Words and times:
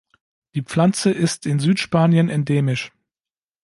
Die 0.55 0.63
Pflanze 0.63 1.11
ist 1.11 1.45
in 1.45 1.59
Südspanien 1.59 2.27
endemisch. 2.27 2.91